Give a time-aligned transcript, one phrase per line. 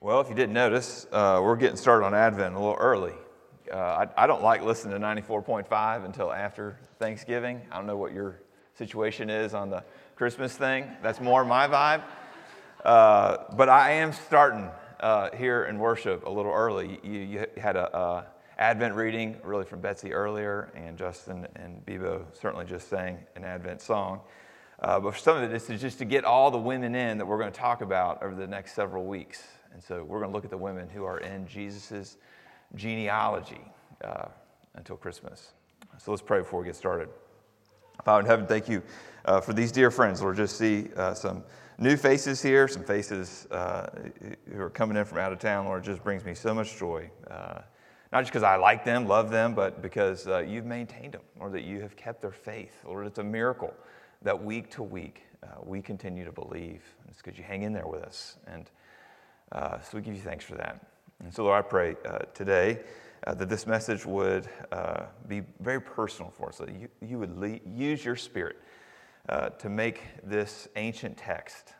[0.00, 3.14] Well, if you didn't notice, uh, we're getting started on Advent a little early.
[3.72, 7.60] Uh, I, I, don't like listening to 94.5 until after Thanksgiving.
[7.72, 8.40] I don't know what your
[8.74, 9.82] situation is on the
[10.14, 10.88] Christmas thing.
[11.02, 12.04] That's more my vibe.
[12.84, 17.00] Uh, but I am starting uh, here in worship a little early.
[17.02, 22.66] You, you had a Advent reading, really from Betsy earlier, and Justin and Bebo certainly
[22.66, 24.20] just sang an Advent song.
[24.78, 27.26] Uh, but for some of it, it's just to get all the women in that
[27.26, 29.42] we're going to talk about over the next several weeks.
[29.78, 32.16] And so we're going to look at the women who are in Jesus'
[32.74, 33.60] genealogy
[34.02, 34.26] uh,
[34.74, 35.52] until Christmas.
[35.98, 37.08] So let's pray before we get started.
[38.04, 38.82] Father in heaven, thank you
[39.24, 40.20] uh, for these dear friends.
[40.20, 41.44] Lord, just see uh, some
[41.78, 43.88] new faces here, some faces uh,
[44.52, 45.66] who are coming in from out of town.
[45.66, 47.08] Lord, it just brings me so much joy.
[47.30, 47.60] Uh,
[48.10, 51.50] not just because I like them, love them, but because uh, you've maintained them, or
[51.50, 52.72] that you have kept their faith.
[52.84, 53.72] Lord, it's a miracle
[54.22, 55.22] that week to week
[55.64, 56.82] we continue to believe.
[57.08, 58.38] It's because you hang in there with us.
[58.48, 58.68] And
[59.52, 60.84] uh, so we give you thanks for that.
[61.22, 62.80] And so, Lord, I pray uh, today
[63.26, 67.60] uh, that this message would uh, be very personal for us, that you, you would
[67.66, 68.56] use your spirit
[69.28, 71.74] uh, to make this ancient text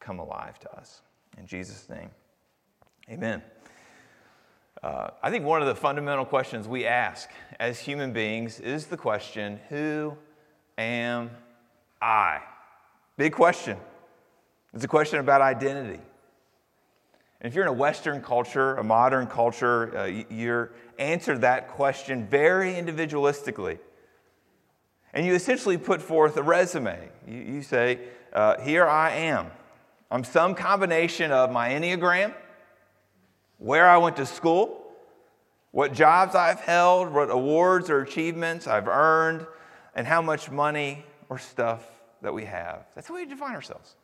[0.00, 1.00] come alive to us.
[1.38, 2.10] In Jesus' name,
[3.08, 3.42] amen.
[4.82, 8.96] Uh, I think one of the fundamental questions we ask as human beings is the
[8.96, 10.16] question Who
[10.76, 11.30] am
[12.00, 12.40] I?
[13.16, 13.76] Big question.
[14.74, 16.00] It's a question about identity.
[17.42, 22.24] And if you're in a Western culture, a modern culture, uh, you answer that question
[22.28, 23.80] very individualistically.
[25.12, 27.08] And you essentially put forth a resume.
[27.26, 27.98] You, you say,
[28.32, 29.50] uh, Here I am.
[30.08, 32.32] I'm some combination of my Enneagram,
[33.58, 34.92] where I went to school,
[35.72, 39.46] what jobs I've held, what awards or achievements I've earned,
[39.96, 41.84] and how much money or stuff
[42.20, 42.86] that we have.
[42.94, 43.96] That's way we define ourselves.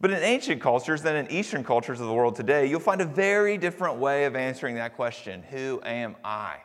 [0.00, 3.06] But in ancient cultures than in Eastern cultures of the world today, you'll find a
[3.06, 6.58] very different way of answering that question Who am I?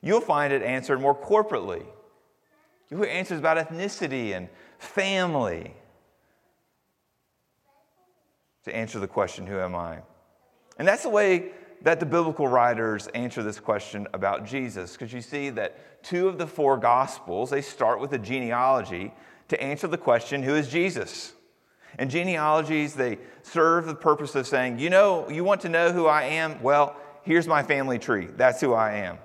[0.00, 1.84] You'll find it answered more corporately.
[2.90, 4.48] You'll hear answers about ethnicity and
[4.78, 5.74] family
[8.64, 9.98] to answer the question, Who am I?
[10.78, 11.52] And that's the way
[11.82, 16.38] that the biblical writers answer this question about Jesus, because you see that two of
[16.38, 19.12] the four gospels, they start with a genealogy
[19.48, 21.32] to answer the question, Who is Jesus?
[21.98, 26.06] And genealogies, they serve the purpose of saying, you know, you want to know who
[26.06, 26.62] I am?
[26.62, 28.28] Well, here's my family tree.
[28.36, 29.18] That's who I am.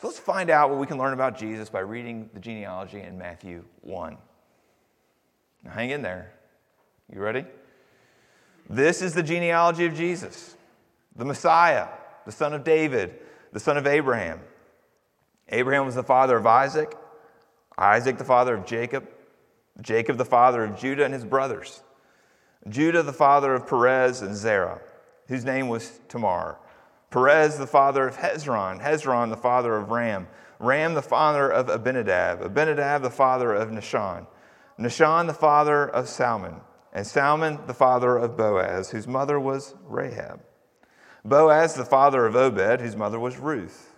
[0.00, 3.16] So let's find out what we can learn about Jesus by reading the genealogy in
[3.16, 4.18] Matthew 1.
[5.64, 6.32] Now hang in there.
[7.12, 7.46] You ready?
[8.68, 10.56] This is the genealogy of Jesus,
[11.14, 11.88] the Messiah,
[12.24, 13.14] the son of David,
[13.52, 14.40] the son of Abraham.
[15.48, 16.94] Abraham was the father of Isaac,
[17.78, 19.08] Isaac the father of Jacob.
[19.80, 21.82] Jacob, the father of Judah and his brothers.
[22.68, 24.80] Judah, the father of Perez and Zerah,
[25.28, 26.58] whose name was Tamar.
[27.10, 28.82] Perez, the father of Hezron.
[28.82, 30.26] Hezron, the father of Ram.
[30.58, 32.42] Ram, the father of Abinadab.
[32.42, 34.26] Abinadab, the father of Nahshon.
[34.78, 36.56] Nahshon, the father of Salmon.
[36.92, 40.40] And Salmon, the father of Boaz, whose mother was Rahab.
[41.24, 43.94] Boaz, the father of Obed, whose mother was Ruth.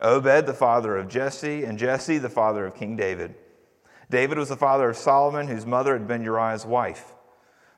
[0.00, 1.64] Obed, the father of Jesse.
[1.64, 3.34] And Jesse, the father of King David.
[4.12, 7.14] David was the father of Solomon, whose mother had been Uriah's wife.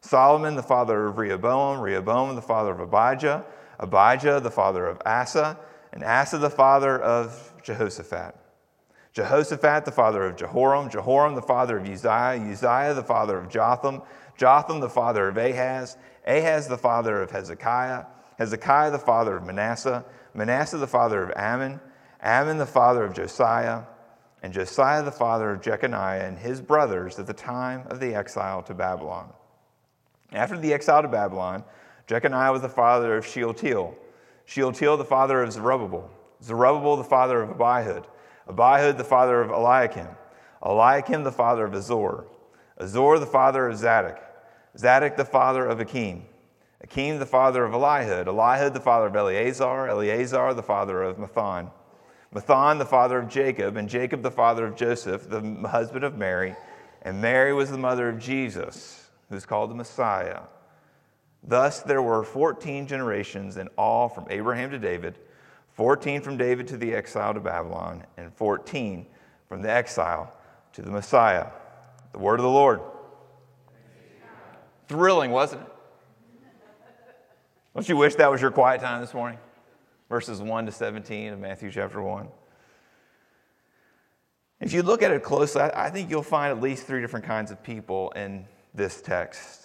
[0.00, 3.44] Solomon, the father of Rehoboam, Rehoboam, the father of Abijah,
[3.78, 5.56] Abijah, the father of Asa,
[5.92, 8.34] and Asa, the father of Jehoshaphat.
[9.12, 14.02] Jehoshaphat, the father of Jehoram, Jehoram, the father of Uzziah, Uzziah, the father of Jotham,
[14.36, 15.96] Jotham, the father of Ahaz,
[16.26, 18.06] Ahaz, the father of Hezekiah,
[18.38, 21.80] Hezekiah, the father of Manasseh, Manasseh, the father of Amon,
[22.24, 23.84] Amon, the father of Josiah,
[24.44, 28.62] and Josiah the father of Jeconiah and his brothers at the time of the exile
[28.64, 29.32] to Babylon.
[30.34, 31.64] After the exile to Babylon,
[32.06, 33.96] Jeconiah was the father of Shealtiel,
[34.44, 36.10] Shealtiel the father of Zerubbabel,
[36.42, 38.04] Zerubbabel the father of Abihud,
[38.46, 40.08] Abihud the father of Eliakim,
[40.62, 42.26] Eliakim the father of Azor,
[42.76, 44.20] Azor the father of Zadok,
[44.76, 46.22] Zadok the father of Akim,
[46.82, 51.70] Akim the father of Elihud, Elihud the father of Eleazar, Eleazar the father of Matthan,
[52.34, 56.56] Matthan, the father of Jacob, and Jacob, the father of Joseph, the husband of Mary,
[57.02, 60.40] and Mary was the mother of Jesus, who's called the Messiah.
[61.46, 65.18] Thus, there were 14 generations in all from Abraham to David,
[65.74, 69.06] 14 from David to the exile to Babylon, and 14
[69.48, 70.32] from the exile
[70.72, 71.46] to the Messiah.
[72.12, 72.80] The word of the Lord.
[74.88, 75.68] Thrilling, wasn't it?
[77.74, 79.38] Don't you wish that was your quiet time this morning?
[80.08, 82.28] Verses 1 to 17 of Matthew chapter 1.
[84.60, 87.50] If you look at it closely, I think you'll find at least three different kinds
[87.50, 89.62] of people in this text.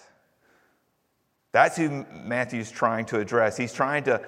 [1.51, 3.57] That's who Matthew's trying to address.
[3.57, 4.21] He's trying to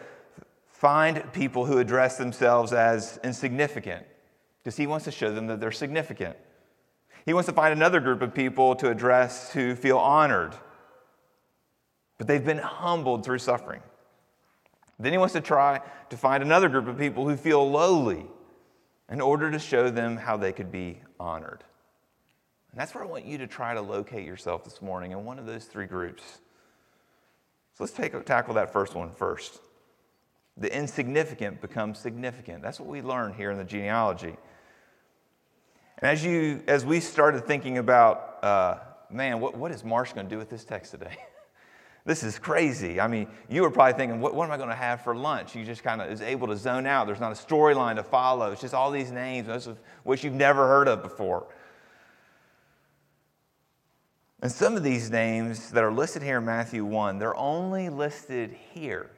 [0.69, 4.05] find people who address themselves as insignificant
[4.57, 6.35] because he wants to show them that they're significant.
[7.25, 10.55] He wants to find another group of people to address who feel honored,
[12.17, 13.81] but they've been humbled through suffering.
[15.01, 18.25] Then he wants to try to find another group of people who feel lowly
[19.09, 21.63] in order to show them how they could be honored.
[22.71, 25.39] And that's where I want you to try to locate yourself this morning in one
[25.39, 26.23] of those three groups.
[27.73, 29.59] So let's take, tackle that first one first.
[30.55, 32.61] The insignificant becomes significant.
[32.61, 34.35] That's what we learn here in the genealogy.
[35.97, 38.75] And as, you, as we started thinking about, uh,
[39.09, 41.17] man, what, what is Marsh going to do with this text today?
[42.05, 42.99] this is crazy.
[42.99, 45.55] I mean, you were probably thinking, what, what am I going to have for lunch?
[45.55, 47.05] You just kind of is able to zone out.
[47.05, 48.51] There's not a storyline to follow.
[48.51, 51.45] It's just all these names, most of which you've never heard of before.
[54.41, 58.55] And some of these names that are listed here in Matthew 1, they're only listed
[58.73, 59.11] here.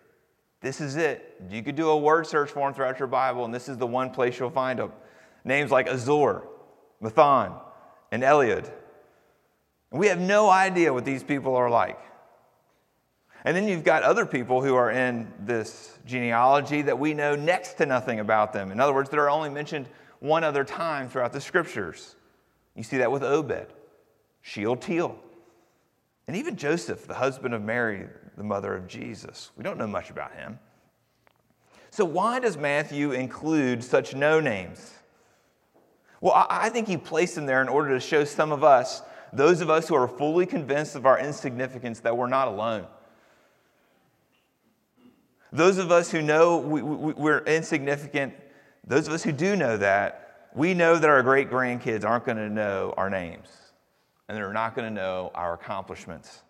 [0.60, 1.42] This is it.
[1.50, 3.88] You could do a word search for them throughout your Bible, and this is the
[3.88, 4.92] one place you'll find them.
[5.46, 6.44] Names like Azor,
[7.02, 7.54] Matthan,
[8.12, 8.70] and Eliud.
[9.92, 12.00] And we have no idea what these people are like.
[13.46, 17.74] And then you've got other people who are in this genealogy that we know next
[17.76, 18.72] to nothing about them.
[18.72, 19.88] In other words, that are only mentioned
[20.20, 22.16] one other time throughout the scriptures.
[22.76, 23.68] You see that with Obed,
[24.42, 25.20] Shealtiel,
[26.28, 28.08] and even Joseph, the husband of Mary,
[28.38, 29.52] the mother of Jesus.
[29.58, 30.58] We don't know much about him.
[31.90, 34.94] So, why does Matthew include such no names?
[36.22, 39.02] Well, I think he placed them there in order to show some of us,
[39.34, 42.88] those of us who are fully convinced of our insignificance, that we're not alone.
[45.54, 46.82] Those of us who know we,
[47.32, 48.34] are insignificant,
[48.86, 52.38] those of us who do know that, we know that our great grandkids aren't going
[52.38, 53.48] to know our names
[54.28, 56.42] and they're not going to know our accomplishments.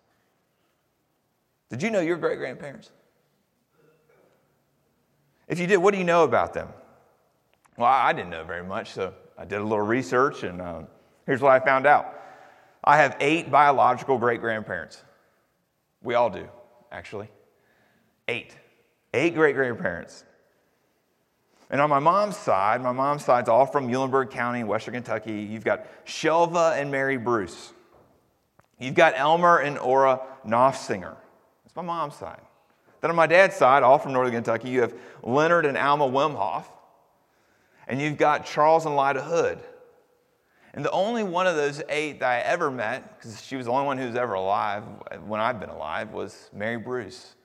[1.68, 2.90] Did you know your great grandparents?
[5.48, 6.68] If you did, what do you know about them?
[7.76, 10.86] Well, I didn't know very much, so I did a little research, and um,
[11.26, 12.06] here's what I found out
[12.82, 15.02] I have eight biological great grandparents.
[16.02, 16.48] We all do,
[16.90, 17.28] actually.
[18.28, 18.56] Eight.
[19.14, 20.24] Eight great grandparents.
[21.70, 25.40] And on my mom's side, my mom's side's all from Muhlenberg County, Western Kentucky.
[25.40, 27.72] You've got Shelva and Mary Bruce.
[28.78, 31.16] You've got Elmer and Ora Knopfsinger.
[31.62, 32.40] That's my mom's side.
[33.00, 36.64] Then on my dad's side, all from Northern Kentucky, you have Leonard and Alma Wimhoff.
[37.86, 39.60] And you've got Charles and Lida Hood.
[40.72, 43.72] And the only one of those eight that I ever met, because she was the
[43.72, 44.82] only one who was ever alive
[45.24, 47.36] when I've been alive, was Mary Bruce,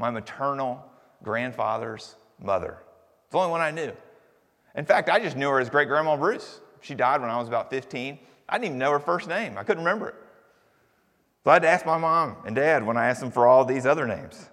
[0.00, 0.84] my maternal
[1.22, 2.78] grandfather's mother.
[3.24, 3.92] It's the only one I knew.
[4.74, 6.60] In fact, I just knew her as great grandma Bruce.
[6.80, 8.18] She died when I was about 15.
[8.48, 10.14] I didn't even know her first name, I couldn't remember it.
[11.44, 13.64] So I had to ask my mom and dad when I asked them for all
[13.64, 14.48] these other names.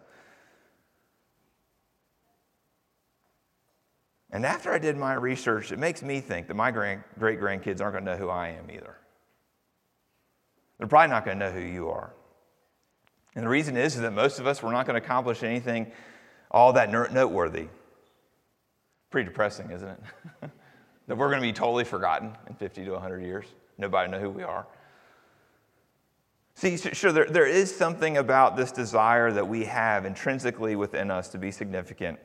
[4.32, 7.94] And after I did my research, it makes me think that my great grandkids aren't
[7.94, 8.98] going to know who I am either.
[10.78, 12.14] They're probably not going to know who you are.
[13.38, 15.92] And the reason is, is that most of us, we're not going to accomplish anything
[16.50, 17.68] all that noteworthy.
[19.12, 20.00] Pretty depressing, isn't it?
[21.08, 23.46] that we're going to be totally forgotten in 50 to 100 years.
[23.78, 24.66] Nobody know who we are.
[26.56, 31.28] See, sure, there, there is something about this desire that we have intrinsically within us
[31.30, 32.18] to be significant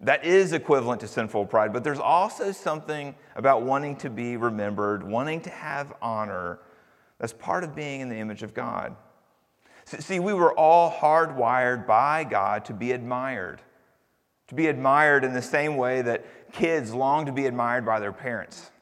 [0.00, 5.02] that is equivalent to sinful pride, but there's also something about wanting to be remembered,
[5.02, 6.58] wanting to have honor,
[7.18, 8.94] that's part of being in the image of God.
[9.86, 13.62] See, we were all hardwired by God to be admired,
[14.48, 18.12] to be admired in the same way that kids long to be admired by their
[18.12, 18.72] parents.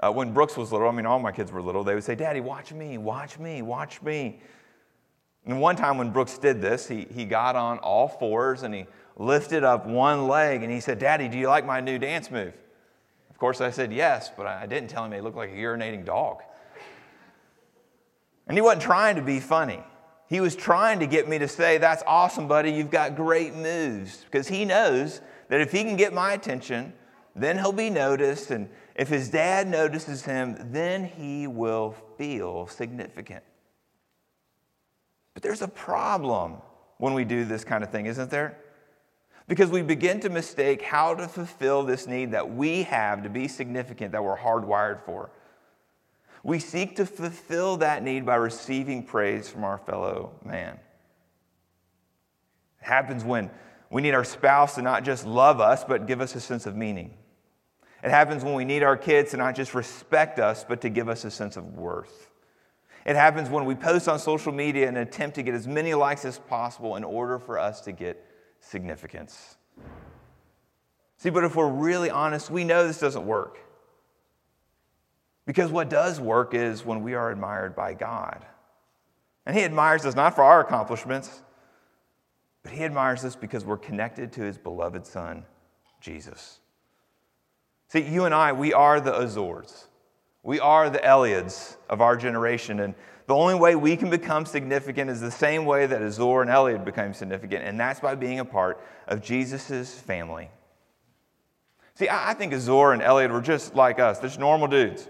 [0.00, 2.14] Uh, when Brooks was little, I mean, all my kids were little, they would say,
[2.14, 4.40] Daddy, watch me, watch me, watch me.
[5.44, 8.86] And one time when Brooks did this, he, he got on all fours and he
[9.16, 12.54] lifted up one leg and he said, Daddy, do you like my new dance move?
[13.30, 16.04] Of course, I said yes, but I didn't tell him he looked like a urinating
[16.06, 16.42] dog.
[18.46, 19.82] And he wasn't trying to be funny.
[20.28, 22.70] He was trying to get me to say, That's awesome, buddy.
[22.70, 24.24] You've got great moves.
[24.24, 26.92] Because he knows that if he can get my attention,
[27.34, 28.50] then he'll be noticed.
[28.50, 33.44] And if his dad notices him, then he will feel significant.
[35.34, 36.56] But there's a problem
[36.98, 38.58] when we do this kind of thing, isn't there?
[39.48, 43.46] Because we begin to mistake how to fulfill this need that we have to be
[43.46, 45.30] significant, that we're hardwired for.
[46.46, 50.78] We seek to fulfill that need by receiving praise from our fellow man.
[52.80, 53.50] It happens when
[53.90, 56.76] we need our spouse to not just love us, but give us a sense of
[56.76, 57.14] meaning.
[58.04, 61.08] It happens when we need our kids to not just respect us, but to give
[61.08, 62.30] us a sense of worth.
[63.04, 66.24] It happens when we post on social media and attempt to get as many likes
[66.24, 68.24] as possible in order for us to get
[68.60, 69.56] significance.
[71.16, 73.65] See, but if we're really honest, we know this doesn't work.
[75.46, 78.44] Because what does work is when we are admired by God.
[79.46, 81.42] And He admires us not for our accomplishments,
[82.64, 85.44] but He admires us because we're connected to His beloved Son,
[86.00, 86.58] Jesus.
[87.88, 89.84] See, you and I, we are the Azors.
[90.42, 92.80] We are the Eliuds of our generation.
[92.80, 92.96] And
[93.28, 96.84] the only way we can become significant is the same way that Azor and Eliud
[96.84, 100.50] became significant, and that's by being a part of Jesus' family.
[101.94, 105.08] See, I think Azor and Eliud were just like us, they're just normal dudes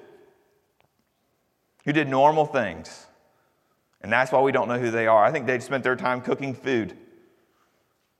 [1.86, 3.06] who did normal things.
[4.02, 5.24] And that's why we don't know who they are.
[5.24, 6.96] I think they spent their time cooking food.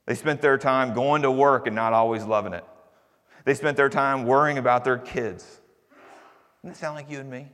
[0.07, 2.65] They spent their time going to work and not always loving it.
[3.45, 5.61] They spent their time worrying about their kids.
[6.63, 7.49] Doesn't that sound like you and me?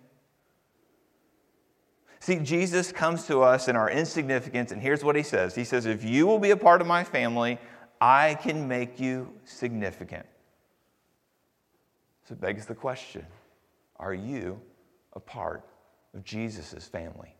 [2.20, 5.86] See, Jesus comes to us in our insignificance, and here's what he says He says,
[5.86, 7.58] If you will be a part of my family,
[8.00, 10.26] I can make you significant.
[12.28, 13.26] So it begs the question
[13.96, 14.60] Are you
[15.14, 15.64] a part
[16.14, 17.34] of Jesus' family?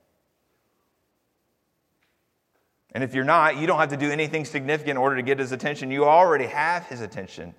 [2.93, 5.38] And if you're not, you don't have to do anything significant in order to get
[5.38, 5.91] his attention.
[5.91, 7.55] You already have his attention.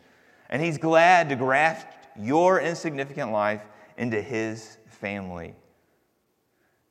[0.50, 3.63] And he's glad to graft your insignificant life
[3.98, 5.55] into his family.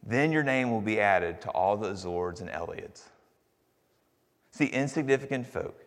[0.02, 3.09] Then your name will be added to all the Azors and Eliuds.
[4.50, 5.85] See, insignificant folk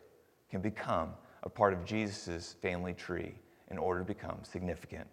[0.49, 1.11] can become
[1.43, 3.35] a part of Jesus' family tree
[3.69, 5.07] in order to become significant.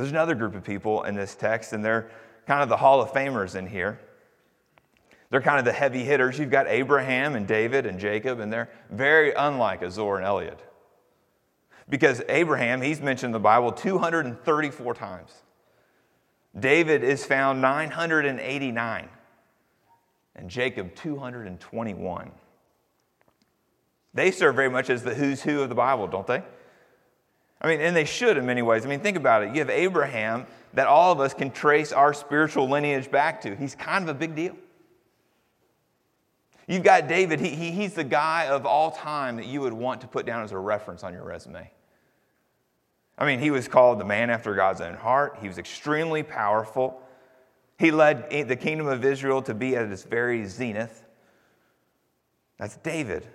[0.00, 2.10] There's another group of people in this text, and they're
[2.46, 4.00] kind of the Hall of Famers in here.
[5.28, 6.38] They're kind of the heavy hitters.
[6.38, 10.56] You've got Abraham and David and Jacob, and they're very unlike Azor and Eliud.
[11.86, 15.32] Because Abraham, he's mentioned in the Bible 234 times.
[16.58, 19.06] David is found 989,
[20.34, 22.30] and Jacob 221.
[24.14, 26.42] They serve very much as the who's who of the Bible, don't they?
[27.60, 28.86] I mean, and they should in many ways.
[28.86, 29.50] I mean, think about it.
[29.52, 33.54] You have Abraham that all of us can trace our spiritual lineage back to.
[33.54, 34.56] He's kind of a big deal.
[36.66, 40.00] You've got David, he, he, he's the guy of all time that you would want
[40.02, 41.68] to put down as a reference on your resume.
[43.18, 45.38] I mean, he was called the man after God's own heart.
[45.42, 47.02] He was extremely powerful.
[47.76, 51.04] He led the kingdom of Israel to be at its very zenith.
[52.56, 53.26] That's David.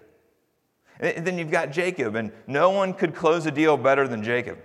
[1.00, 4.60] And then you've got Jacob, and no one could close a deal better than Jacob.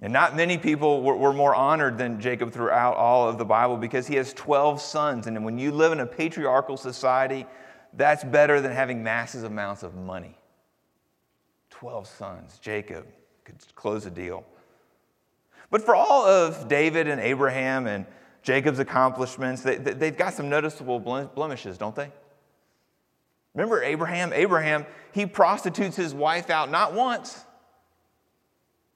[0.00, 3.76] And not many people were, were, more honored than Jacob throughout all of the Bible
[3.76, 5.26] because he has 12 sons.
[5.26, 7.46] And when you live in a patriarchal society,
[7.94, 10.36] that's better than having massive amounts of money.
[11.70, 12.58] 12 sons.
[12.60, 13.06] Jacob
[13.44, 14.44] could close a deal.
[15.70, 18.04] But for all of David and Abraham and
[18.42, 22.12] Jacob's accomplishments, they, they've got some noticeable blemishes, don't they?
[23.54, 24.32] Remember Abraham?
[24.32, 27.44] Abraham, he prostitutes his wife out not once,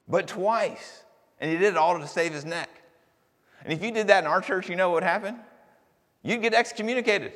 [0.07, 1.03] but twice.
[1.39, 2.69] And he did it all to save his neck.
[3.63, 5.37] And if you did that in our church, you know what would happen?
[6.23, 7.33] You'd get excommunicated.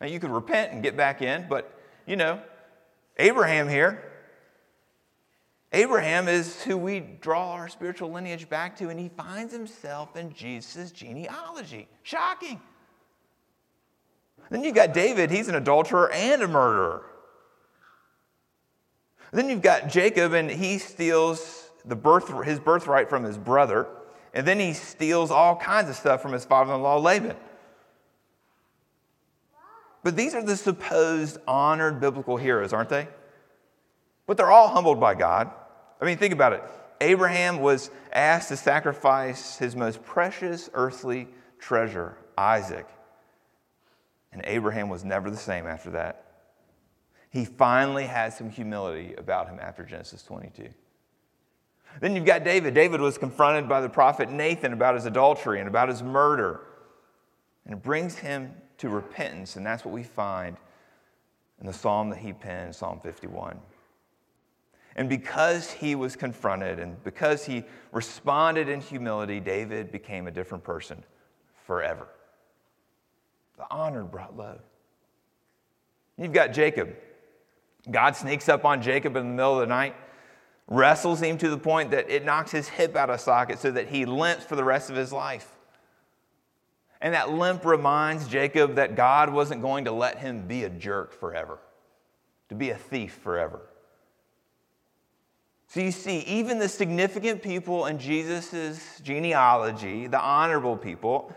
[0.00, 1.74] Now, you could repent and get back in, but
[2.06, 2.40] you know,
[3.16, 4.04] Abraham here,
[5.72, 10.32] Abraham is who we draw our spiritual lineage back to, and he finds himself in
[10.32, 11.88] Jesus' genealogy.
[12.02, 12.60] Shocking.
[14.50, 17.04] Then you've got David, he's an adulterer and a murderer.
[19.32, 23.86] Then you've got Jacob, and he steals the birth, his birthright from his brother,
[24.32, 27.36] and then he steals all kinds of stuff from his father in law, Laban.
[30.02, 33.08] But these are the supposed honored biblical heroes, aren't they?
[34.26, 35.50] But they're all humbled by God.
[36.00, 36.62] I mean, think about it.
[37.00, 41.28] Abraham was asked to sacrifice his most precious earthly
[41.58, 42.86] treasure, Isaac.
[44.32, 46.24] And Abraham was never the same after that.
[47.30, 50.68] He finally had some humility about him after Genesis 22.
[52.00, 52.74] Then you've got David.
[52.74, 56.60] David was confronted by the prophet Nathan about his adultery and about his murder.
[57.64, 60.56] And it brings him to repentance, and that's what we find
[61.60, 63.58] in the psalm that he penned, Psalm 51.
[64.96, 70.64] And because he was confronted and because he responded in humility, David became a different
[70.64, 71.04] person
[71.66, 72.08] forever.
[73.58, 74.58] The honored brought low.
[76.16, 76.94] You've got Jacob.
[77.90, 79.94] God sneaks up on Jacob in the middle of the night,
[80.66, 83.88] wrestles him to the point that it knocks his hip out of socket so that
[83.88, 85.48] he limps for the rest of his life.
[87.00, 91.12] And that limp reminds Jacob that God wasn't going to let him be a jerk
[91.12, 91.58] forever,
[92.48, 93.60] to be a thief forever.
[95.68, 101.32] So you see, even the significant people in Jesus' genealogy, the honorable people,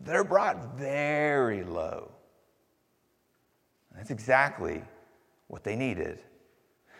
[0.00, 2.10] they're brought very low.
[3.94, 4.82] That's exactly
[5.48, 6.20] what they needed.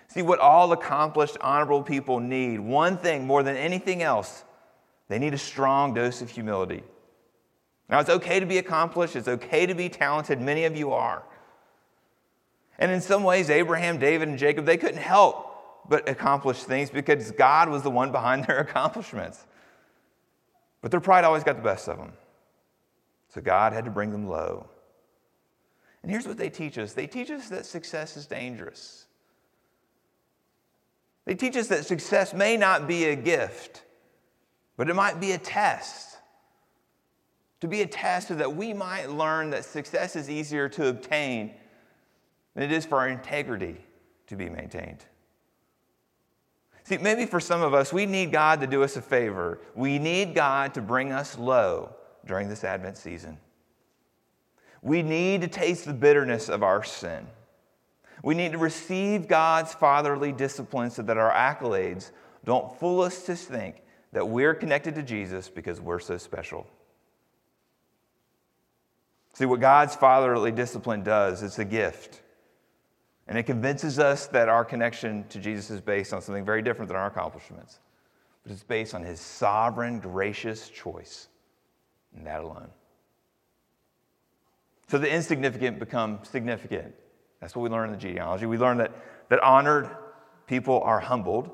[0.08, 4.44] See, what all accomplished, honorable people need, one thing more than anything else,
[5.08, 6.82] they need a strong dose of humility.
[7.88, 10.40] Now, it's okay to be accomplished, it's okay to be talented.
[10.40, 11.22] Many of you are.
[12.78, 17.30] And in some ways, Abraham, David, and Jacob, they couldn't help but accomplish things because
[17.32, 19.44] God was the one behind their accomplishments.
[20.82, 22.12] But their pride always got the best of them.
[23.32, 24.68] So God had to bring them low.
[26.02, 29.06] And here's what they teach us they teach us that success is dangerous.
[31.26, 33.82] They teach us that success may not be a gift,
[34.76, 36.16] but it might be a test.
[37.60, 41.52] To be a test so that we might learn that success is easier to obtain
[42.54, 43.76] than it is for our integrity
[44.28, 45.04] to be maintained.
[46.84, 49.60] See, maybe for some of us, we need God to do us a favor.
[49.74, 51.94] We need God to bring us low
[52.26, 53.38] during this Advent season.
[54.82, 57.26] We need to taste the bitterness of our sin.
[58.22, 62.10] We need to receive God's fatherly discipline so that our accolades
[62.44, 66.66] don't fool us to think that we're connected to Jesus because we're so special.
[69.32, 72.22] See, what God's fatherly discipline does, it's a gift.
[73.28, 76.88] And it convinces us that our connection to Jesus is based on something very different
[76.88, 77.78] than our accomplishments.
[78.42, 81.28] But it's based on his sovereign, gracious choice,
[82.16, 82.70] and that alone.
[84.88, 86.94] So the insignificant become significant.
[87.40, 88.46] That's what we learn in the genealogy.
[88.46, 88.92] We learn that,
[89.28, 89.88] that honored
[90.46, 91.50] people are humbled,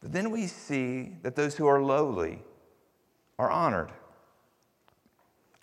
[0.00, 2.42] but then we see that those who are lowly
[3.38, 3.92] are honored.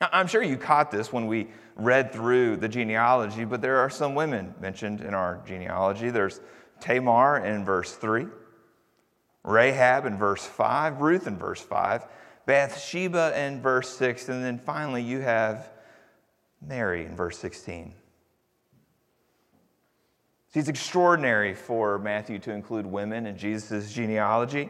[0.02, 4.16] I'm sure you caught this when we read through the genealogy, but there are some
[4.16, 6.10] women mentioned in our genealogy.
[6.10, 6.40] There's
[6.80, 8.28] Tamar in verse 3,
[9.44, 12.06] Rahab in verse 5, Ruth in verse 5,
[12.46, 15.70] Bathsheba in verse 6, and then finally you have
[16.62, 17.94] Mary in verse 16.
[20.52, 24.70] See, it's extraordinary for Matthew to include women in Jesus' genealogy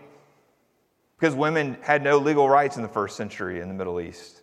[1.17, 4.41] because women had no legal rights in the first century in the Middle East.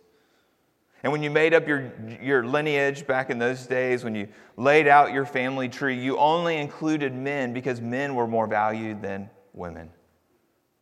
[1.03, 4.87] And when you made up your, your lineage back in those days, when you laid
[4.87, 9.89] out your family tree, you only included men because men were more valued than women.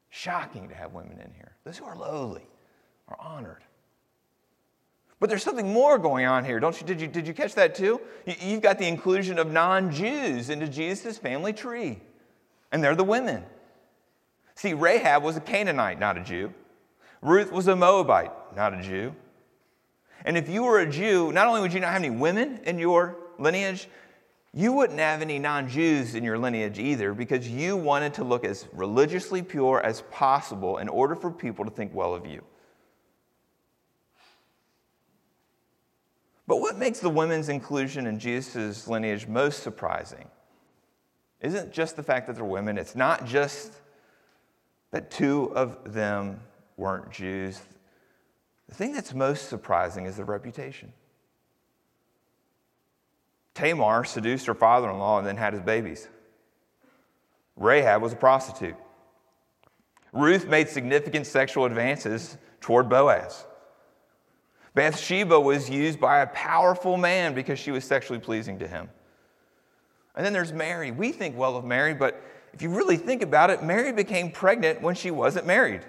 [0.09, 1.54] Shocking to have women in here.
[1.65, 2.43] Those who are lowly
[3.09, 3.63] are honored.
[5.19, 6.85] But there's something more going on here, don't you?
[6.85, 7.99] Did you, did you catch that too?
[8.25, 11.99] You've got the inclusion of non Jews into Jesus' family tree,
[12.71, 13.43] and they're the women.
[14.55, 16.53] See, Rahab was a Canaanite, not a Jew.
[17.21, 19.15] Ruth was a Moabite, not a Jew.
[20.23, 22.77] And if you were a Jew, not only would you not have any women in
[22.77, 23.87] your lineage,
[24.57, 28.45] you wouldn't have any non Jews in your lineage either because you wanted to look
[28.45, 32.41] as religiously pure as possible in order for people to think well of you.
[36.47, 40.29] But what makes the women's inclusion in Jesus' lineage most surprising
[41.41, 43.73] isn't just the fact that they're women, it's not just
[44.91, 46.39] that two of them
[46.77, 47.59] weren't Jews.
[48.69, 50.93] The thing that's most surprising is their reputation.
[53.55, 56.07] Tamar seduced her father in law and then had his babies.
[57.55, 58.75] Rahab was a prostitute.
[60.11, 63.45] Ruth made significant sexual advances toward Boaz.
[64.73, 68.89] Bathsheba was used by a powerful man because she was sexually pleasing to him.
[70.15, 70.91] And then there's Mary.
[70.91, 72.21] We think well of Mary, but
[72.53, 75.81] if you really think about it, Mary became pregnant when she wasn't married.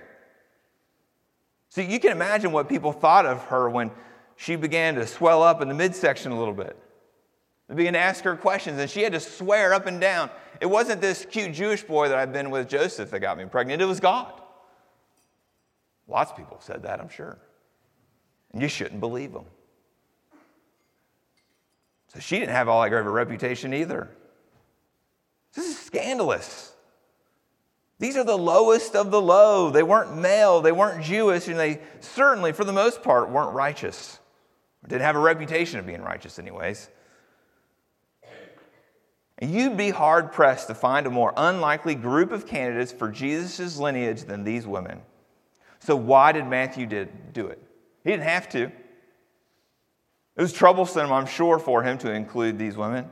[1.68, 3.90] So you can imagine what people thought of her when
[4.36, 6.76] she began to swell up in the midsection a little bit.
[7.68, 10.30] They began to ask her questions, and she had to swear up and down.
[10.60, 13.82] It wasn't this cute Jewish boy that I've been with, Joseph, that got me pregnant,
[13.82, 14.32] it was God.
[16.08, 17.38] Lots of people said that, I'm sure.
[18.52, 19.46] And you shouldn't believe them.
[22.14, 24.08] So she didn't have all that great of a reputation either.
[25.54, 26.72] This is scandalous.
[27.98, 29.70] These are the lowest of the low.
[29.70, 34.20] They weren't male, they weren't Jewish, and they certainly, for the most part, weren't righteous.
[34.86, 36.90] Didn't have a reputation of being righteous, anyways.
[39.40, 44.22] You'd be hard pressed to find a more unlikely group of candidates for Jesus' lineage
[44.24, 45.02] than these women.
[45.78, 47.62] So, why did Matthew did, do it?
[48.02, 48.64] He didn't have to.
[48.64, 53.10] It was troublesome, I'm sure, for him to include these women.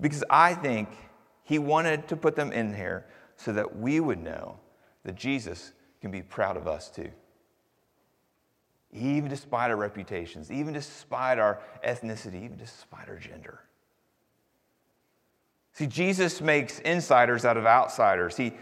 [0.00, 0.88] Because I think
[1.42, 4.58] he wanted to put them in here so that we would know
[5.04, 7.10] that Jesus can be proud of us too.
[8.92, 13.60] Even despite our reputations, even despite our ethnicity, even despite our gender.
[15.80, 18.36] See, Jesus makes insiders out of outsiders.
[18.36, 18.52] He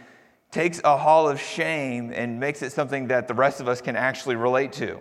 [0.53, 3.97] takes a hall of shame and makes it something that the rest of us can
[3.97, 5.01] actually relate to.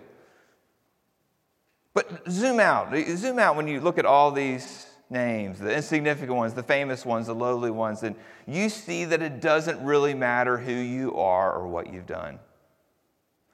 [1.94, 2.92] But zoom out.
[3.16, 7.28] Zoom out when you look at all these names, the insignificant ones, the famous ones,
[7.28, 8.16] the lowly ones, and
[8.48, 12.40] you see that it doesn't really matter who you are or what you've done.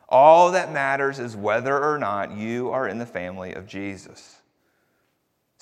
[0.09, 4.41] All that matters is whether or not you are in the family of Jesus.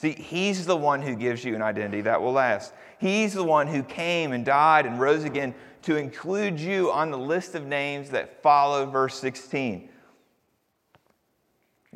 [0.02, 2.72] See, He's the one who gives you an identity that will last.
[2.98, 7.18] He's the one who came and died and rose again to include you on the
[7.18, 9.88] list of names that follow verse 16.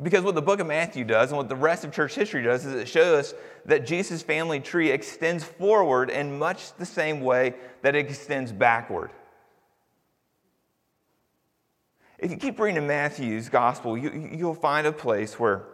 [0.01, 2.65] Because what the book of Matthew does and what the rest of church history does
[2.65, 3.33] is it shows us
[3.65, 9.11] that Jesus' family tree extends forward in much the same way that it extends backward.
[12.19, 15.65] If you keep reading Matthew's gospel, you, you'll find a place where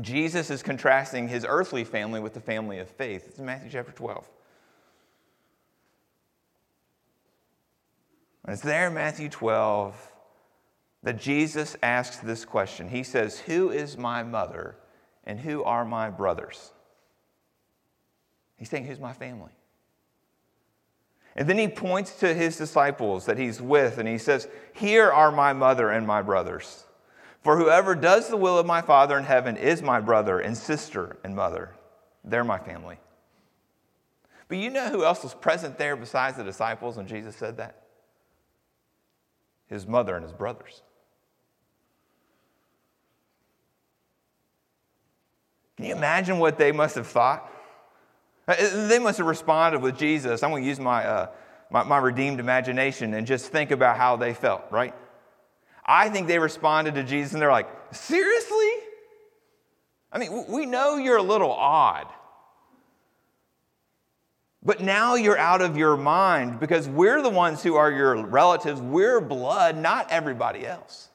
[0.00, 3.26] Jesus is contrasting his earthly family with the family of faith.
[3.28, 4.28] It's in Matthew chapter 12.
[8.44, 10.12] And it's there in Matthew 12
[11.02, 12.88] that Jesus asks this question.
[12.88, 14.76] He says, Who is my mother
[15.24, 16.72] and who are my brothers?
[18.56, 19.52] He's saying, Who's my family?
[21.36, 25.32] And then he points to his disciples that he's with and he says, Here are
[25.32, 26.84] my mother and my brothers.
[27.44, 31.18] For whoever does the will of my Father in heaven is my brother and sister
[31.22, 31.74] and mother.
[32.24, 32.98] They're my family.
[34.48, 37.82] But you know who else was present there besides the disciples when Jesus said that?
[39.66, 40.80] His mother and his brothers.
[45.76, 47.50] Can you imagine what they must have thought?
[48.48, 48.54] Uh,
[48.88, 50.42] they must have responded with Jesus.
[50.42, 51.26] I'm going to use my, uh,
[51.70, 54.94] my, my redeemed imagination and just think about how they felt, right?
[55.84, 58.70] I think they responded to Jesus and they're like, seriously?
[60.10, 62.06] I mean, we know you're a little odd.
[64.62, 68.80] But now you're out of your mind because we're the ones who are your relatives.
[68.80, 71.10] We're blood, not everybody else.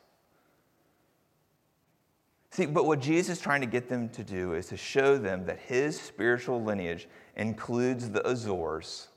[2.51, 5.45] See, but what Jesus is trying to get them to do is to show them
[5.45, 9.07] that his spiritual lineage includes the Azors,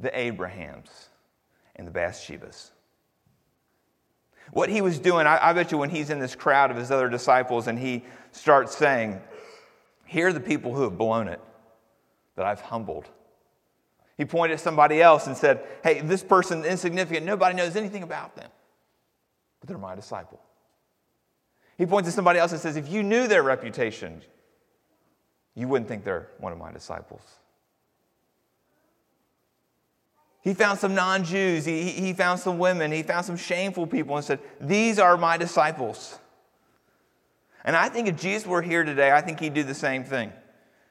[0.00, 1.10] the Abrahams,
[1.76, 2.70] and the Bathshebas.
[4.52, 6.90] What he was doing, I, I, bet you when he's in this crowd of his
[6.90, 9.20] other disciples and he starts saying,
[10.04, 11.40] Here are the people who have blown it,
[12.36, 13.08] that I've humbled.
[14.16, 18.34] He pointed at somebody else and said, Hey, this person insignificant, nobody knows anything about
[18.36, 18.50] them,
[19.60, 20.40] but they're my disciple.
[21.78, 24.20] He points at somebody else and says, If you knew their reputation,
[25.54, 27.22] you wouldn't think they're one of my disciples.
[30.42, 34.16] He found some non Jews, he, he found some women, he found some shameful people
[34.16, 36.18] and said, These are my disciples.
[37.64, 40.32] And I think if Jesus were here today, I think he'd do the same thing.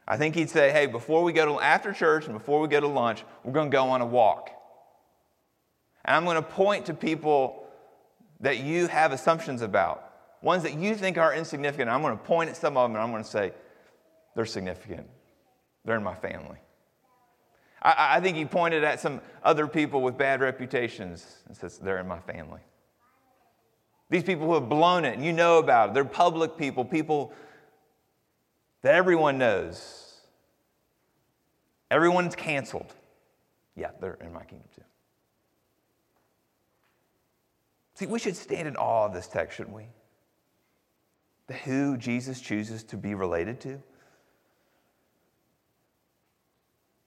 [0.07, 2.79] I think he'd say, Hey, before we go to, after church and before we go
[2.79, 4.51] to lunch, we're going to go on a walk.
[6.05, 7.67] And I'm going to point to people
[8.41, 10.09] that you have assumptions about
[10.41, 11.89] ones that you think are insignificant.
[11.89, 13.51] I'm going to point at some of them and I'm going to say,
[14.35, 15.07] they're significant.
[15.85, 16.57] They're in my family.
[17.81, 21.99] I, I think he pointed at some other people with bad reputations and says, they're
[21.99, 22.61] in my family.
[24.09, 27.33] These people who have blown it and you know about it, they're public people, people
[28.81, 30.21] that everyone knows.
[31.91, 32.93] Everyone's canceled.
[33.75, 34.83] Yeah, they're in my kingdom too.
[37.95, 39.87] See, we should stand in awe of this text, shouldn't we?
[41.47, 43.81] The who Jesus chooses to be related to.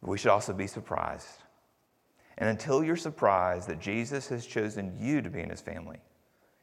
[0.03, 1.43] We should also be surprised.
[2.37, 6.01] And until you're surprised that Jesus has chosen you to be in his family,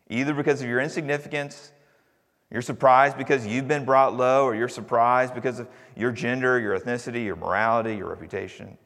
[0.09, 1.71] either because of your insignificance,
[2.51, 6.77] you're surprised because you've been brought low, or you're surprised because of your gender, your
[6.77, 8.77] ethnicity, your morality, your reputation.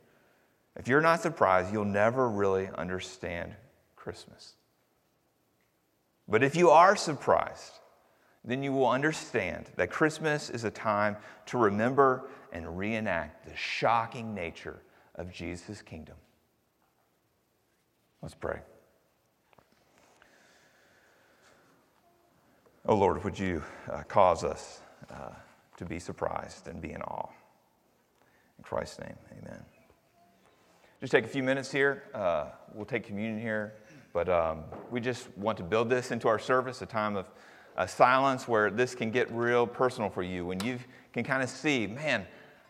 [0.75, 3.53] If you're not surprised, you'll never really understand
[3.95, 4.55] Christmas.
[6.27, 7.71] But if you are surprised,
[8.43, 11.15] then you will understand that Christmas is a time
[11.47, 14.79] to remember and reenact the shocking nature
[15.15, 16.15] of Jesus' kingdom.
[18.21, 18.59] Let's pray.
[22.85, 23.61] Oh Lord, would you
[23.91, 25.31] uh, cause us uh,
[25.77, 27.29] to be surprised and be in awe?
[28.57, 29.61] In Christ's name, amen.
[31.01, 32.03] Just take a few minutes here.
[32.13, 33.73] Uh, we'll take communion here,
[34.13, 37.25] but um, we just want to build this into our service, a time of
[37.75, 40.77] a silence where this can get real personal for you when you
[41.11, 42.25] can kind of see, man,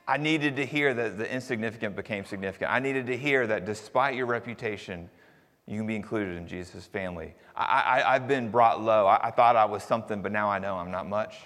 [0.08, 2.72] I needed to hear that the insignificant became significant.
[2.72, 5.10] I needed to hear that despite your reputation,
[5.66, 7.36] you can be included in Jesus' family.
[7.56, 9.06] I, have been brought low.
[9.08, 11.38] I, I thought I was something, but now I know I'm not much.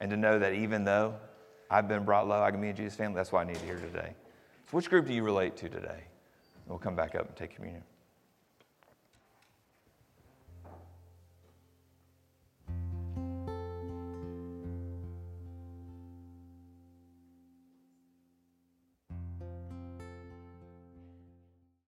[0.00, 1.16] And to know that even though
[1.70, 3.64] I've been brought low, I can be in Jesus' family, that's what I need to
[3.66, 4.14] hear today.
[4.70, 6.04] So, which group do you relate to today?
[6.66, 7.82] We'll come back up and take communion.